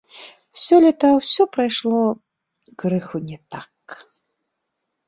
Сёлета 0.61 1.11
ўсё 1.17 1.47
прайшло 1.57 2.01
крыху 2.85 3.17
не 3.29 3.37
так. 3.55 3.89